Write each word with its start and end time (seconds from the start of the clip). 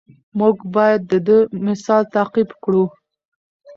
موږ 0.39 0.55
باید 0.75 1.01
د 1.11 1.13
ده 1.25 1.37
مثال 1.67 2.03
تعقیب 2.15 2.49
کړو. 2.63 2.83